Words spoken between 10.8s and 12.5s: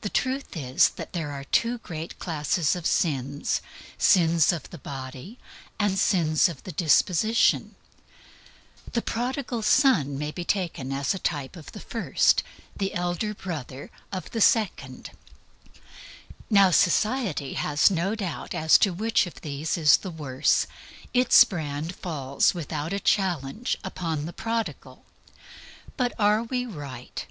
as a type of the first,